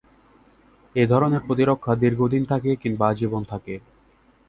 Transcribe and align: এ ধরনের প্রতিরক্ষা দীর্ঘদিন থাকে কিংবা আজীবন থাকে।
এ 0.95 1.03
ধরনের 1.07 1.41
প্রতিরক্ষা 1.47 1.93
দীর্ঘদিন 1.95 2.43
থাকে 2.45 2.69
কিংবা 2.75 3.05
আজীবন 3.09 3.41
থাকে। 3.43 3.75